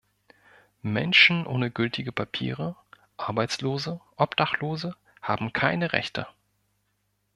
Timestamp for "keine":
5.53-5.93